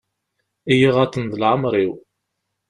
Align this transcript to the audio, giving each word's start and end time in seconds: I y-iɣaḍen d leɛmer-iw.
I 0.71 0.73
y-iɣaḍen 0.79 1.23
d 1.31 1.33
leɛmer-iw. 1.41 1.93